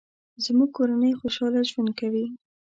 زموږ 0.43 0.69
کورنۍ 0.77 1.11
خوشحاله 1.19 1.59
ژوند 1.69 1.89
کوي 1.99 2.25